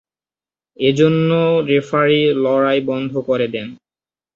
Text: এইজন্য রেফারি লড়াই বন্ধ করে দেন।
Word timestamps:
এইজন্য 0.79 1.29
রেফারি 1.67 2.21
লড়াই 2.43 2.79
বন্ধ 2.81 3.11
করে 3.27 3.47
দেন। 3.47 3.67